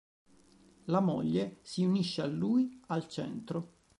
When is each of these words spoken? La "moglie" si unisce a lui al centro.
La 0.85 0.99
"moglie" 0.99 1.59
si 1.61 1.83
unisce 1.85 2.23
a 2.23 2.25
lui 2.25 2.81
al 2.87 3.07
centro. 3.07 3.73